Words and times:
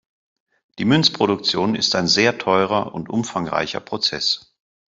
Die 0.79 0.85
Münzproduktion 0.85 1.75
ist 1.75 1.93
ein 1.93 2.07
sehr 2.07 2.39
teurer 2.39 2.95
und 2.95 3.07
umfangreicher 3.07 3.81
Prozess. 3.81 4.55